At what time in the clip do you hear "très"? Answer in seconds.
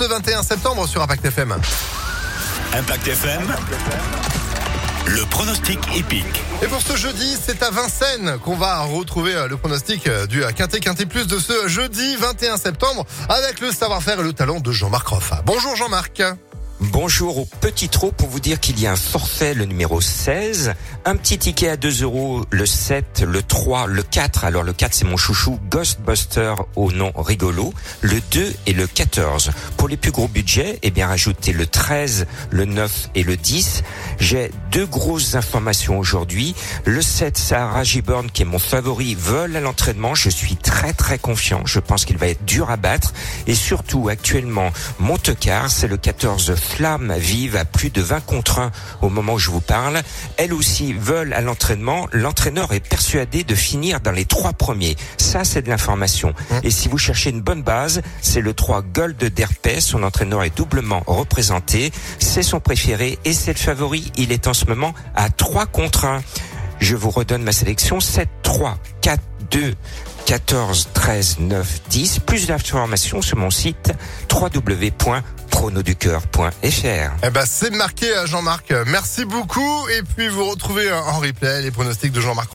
40.56-40.92, 40.92-41.18